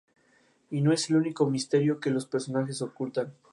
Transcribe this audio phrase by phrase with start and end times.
[0.71, 3.35] Y no es el único misterio que los personajes ocultan.